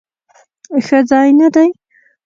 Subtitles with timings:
[0.85, 1.69] ښه ځای نه دی؟